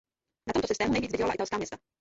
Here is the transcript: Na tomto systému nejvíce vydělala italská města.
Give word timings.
Na 0.47 0.53
tomto 0.53 0.67
systému 0.67 0.91
nejvíce 0.93 1.11
vydělala 1.11 1.33
italská 1.33 1.57
města. 1.57 1.77